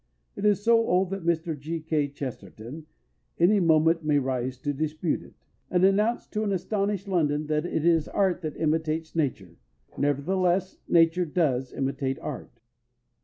[0.35, 1.55] It is so old that Mr.
[1.55, 1.79] G.
[1.79, 2.07] K.
[2.07, 2.87] Chesterton
[3.37, 5.35] any moment may rise to dispute it,
[5.69, 9.57] and announce to an astonished London that it is Art that imitates Nature;
[9.99, 12.49] nevertheless, Nature does imitate Art.